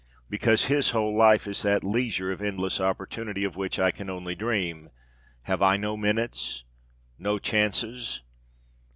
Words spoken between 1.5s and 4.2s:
that leisure of endless opportunity of which I can